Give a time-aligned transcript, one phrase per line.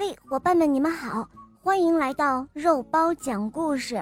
[0.00, 1.28] 嘿，伙伴们，你们好，
[1.60, 4.00] 欢迎来到肉包讲故事。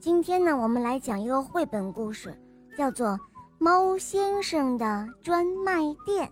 [0.00, 2.36] 今天呢，我们来讲一个绘本故事，
[2.76, 3.10] 叫做
[3.56, 6.28] 《猫先生的专卖店》。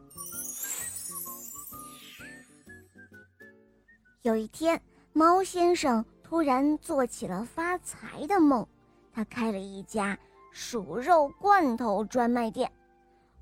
[4.22, 8.66] 有一天，猫先生突然做起了发财的梦，
[9.12, 10.18] 他开了一家
[10.50, 12.68] 鼠肉罐头专卖店。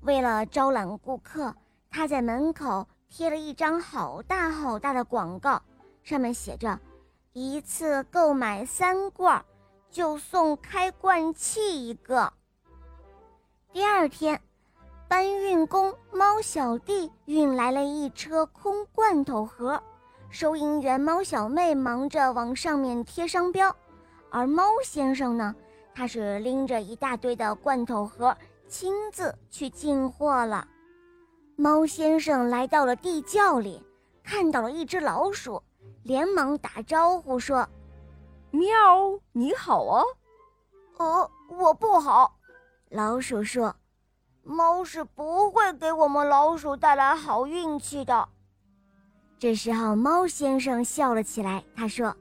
[0.01, 1.51] 为了招揽顾客，
[1.89, 2.87] 他在门口。
[3.15, 5.61] 贴了一张好大好大的广告，
[6.01, 6.79] 上面写着
[7.33, 9.45] ：“一次购买三罐，
[9.91, 12.33] 就送开罐器一个。”
[13.71, 14.41] 第二天，
[15.07, 19.79] 搬运工猫小弟运来了一车空罐头盒，
[20.31, 23.75] 收银员猫小妹忙着往上面贴商标，
[24.31, 25.53] 而猫先生呢，
[25.93, 28.35] 他是拎着一大堆的罐头盒，
[28.67, 30.67] 亲自去进货了。
[31.55, 33.81] 猫先生来到了地窖里，
[34.23, 35.61] 看到了一只老鼠，
[36.01, 37.67] 连忙打招呼说
[38.49, 38.71] ：“喵，
[39.31, 40.03] 你好啊。
[40.97, 42.35] ”“哦，我不好。”
[42.89, 43.75] 老鼠说
[44.41, 48.27] ，“猫是不会给我们老鼠带来好运气的。”
[49.37, 52.15] 这时候，猫先生笑了起来，他说：“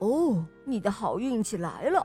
[0.00, 2.04] 哦，你的好运气来了，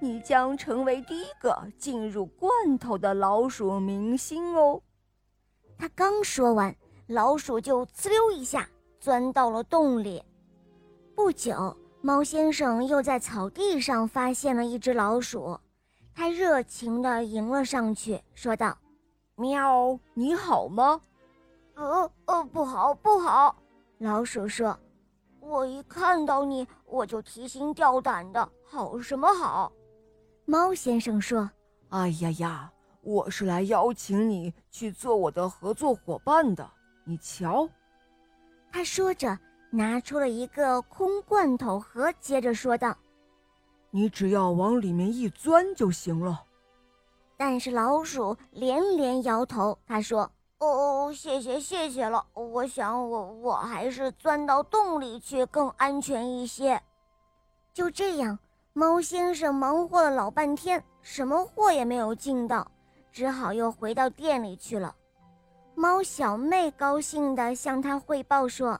[0.00, 4.82] 你将成为第一个进入罐头的老鼠明星哦。”
[5.80, 8.68] 他刚说完，老鼠就呲溜一下
[9.00, 10.22] 钻到了洞里。
[11.14, 15.58] 不久，猫先生又在草地上发现了一只老鼠，
[16.14, 18.76] 他热情地迎了上去，说道
[19.36, 21.00] ：“喵，你好吗
[21.76, 23.56] ？”“呃呃，不好，不好。”
[23.96, 24.78] 老鼠说
[25.40, 29.72] ，“我一看到你，我就提心吊胆的，好什么好？”
[30.44, 31.50] 猫先生说
[31.88, 32.70] ：“哎呀呀。”
[33.02, 36.70] 我是来邀请你去做我的合作伙伴的，
[37.04, 37.68] 你瞧。
[38.70, 39.38] 他说着，
[39.70, 42.96] 拿出了一个空罐头盒，接着说道
[43.90, 46.44] ：“你只要往里面一钻就行了。”
[47.38, 50.30] 但是老鼠连连摇头，他说
[50.60, 56.80] ：“哦，谢谢谢谢了，我想我我还是钻到洞里去更安全一些。”
[57.72, 58.38] 就这样，
[58.74, 62.70] 猫先生忙活了老半天，什么货也没有进到。
[63.12, 64.94] 只好又回到店里去了。
[65.74, 68.78] 猫小妹高兴地向他汇报说：“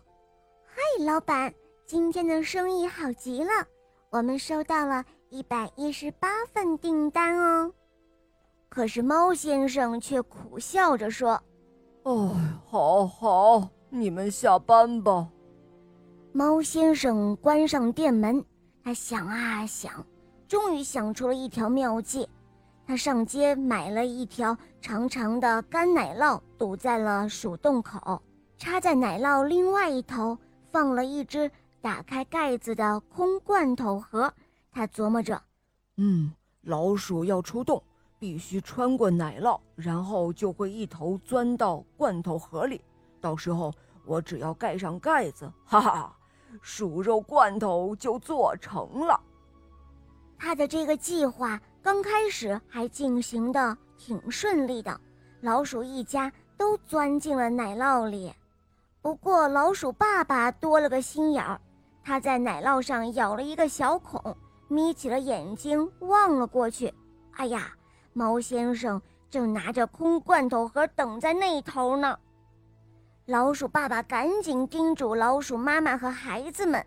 [0.66, 1.52] 嗨，老板，
[1.86, 3.50] 今天的生意好极了，
[4.10, 7.72] 我们收到了一百一十八份订单哦。”
[8.68, 11.42] 可是猫先生却苦笑着说
[12.04, 12.36] ：“哦，
[12.66, 15.28] 好好，你们下班吧。”
[16.32, 18.44] 猫先生关上店门，
[18.84, 20.06] 他想啊想，
[20.46, 22.28] 终于想出了一条妙计。
[22.90, 28.20] 他上街买了一条长长的干奶酪，堵在了鼠洞口，
[28.58, 30.36] 插在奶酪另外一头
[30.72, 31.48] 放了一只
[31.80, 34.34] 打开盖子的空罐头盒。
[34.72, 35.40] 他琢磨着，
[35.98, 37.80] 嗯，老鼠要出洞，
[38.18, 42.80] 必须穿过奶酪，然后就会一头钻到罐头盒里。
[43.20, 43.72] 到时候
[44.04, 46.16] 我只要盖上盖子，哈哈，
[46.60, 49.20] 鼠肉罐头就做成了。
[50.36, 51.56] 他的这个计划。
[51.82, 55.00] 刚开始还进行的挺顺利的，
[55.40, 58.32] 老鼠一家都钻进了奶酪里。
[59.00, 61.58] 不过老鼠爸爸多了个心眼儿，
[62.04, 64.36] 他在奶酪上咬了一个小孔，
[64.68, 66.92] 眯起了眼睛望了过去。
[67.32, 67.72] 哎呀，
[68.12, 72.18] 猫先生正拿着空罐头盒等在那头呢。
[73.24, 76.84] 老鼠爸爸赶紧叮嘱老鼠妈妈和孩子们：“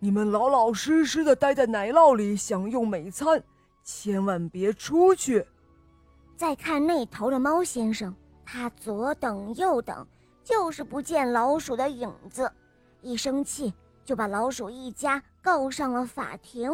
[0.00, 3.40] 你们老老实实的待在奶酪里享用美餐。”
[3.86, 5.46] 千万别出去！
[6.36, 8.12] 再看那头的猫先生，
[8.44, 10.04] 他左等右等，
[10.42, 12.50] 就是不见老鼠的影子。
[13.00, 13.72] 一生气，
[14.04, 16.68] 就把老鼠一家告上了法庭。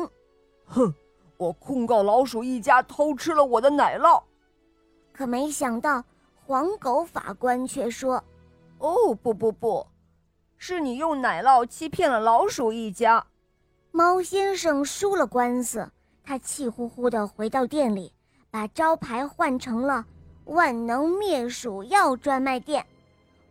[0.65, 0.93] 哼，
[1.37, 4.23] 我控告老鼠一家偷吃了我的奶酪。
[5.13, 6.03] 可没想到，
[6.47, 8.25] 黄狗法官却说
[8.81, 9.87] ：“哦，不不不，
[10.57, 13.27] 是你用奶酪欺骗了老鼠一家。”
[13.93, 15.87] 猫先生输了官司。
[16.25, 18.13] 他气呼呼地回到店里，
[18.51, 20.05] 把招牌换成了
[20.47, 22.87] “万能灭鼠药专卖店”，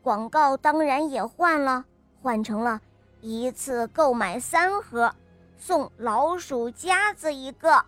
[0.01, 1.85] 广告当然也换了，
[2.21, 2.79] 换成了
[3.21, 5.13] “一次购买三盒，
[5.57, 7.83] 送老鼠夹子一个”。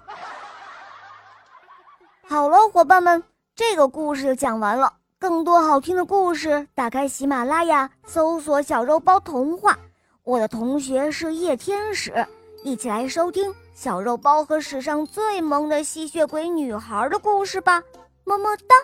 [2.27, 3.23] 好了，伙伴们，
[3.55, 4.93] 这个故事就讲完了。
[5.19, 9.79] 更多好听的故事，打开喜马拉雅，搜索“小肉包童话”。
[10.23, 12.27] 我的同学是夜天使。
[12.63, 17.83] 一起来收听小肉包和史上最萌的吸血鬼女孩的故事吧，
[18.23, 18.75] 么么哒。